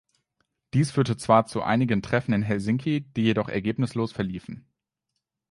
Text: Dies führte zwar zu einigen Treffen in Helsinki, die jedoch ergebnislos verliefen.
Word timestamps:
Dies 0.73 0.89
führte 0.89 1.15
zwar 1.15 1.45
zu 1.45 1.61
einigen 1.61 2.01
Treffen 2.01 2.33
in 2.33 2.41
Helsinki, 2.41 3.01
die 3.13 3.21
jedoch 3.21 3.49
ergebnislos 3.49 4.11
verliefen. 4.11 4.65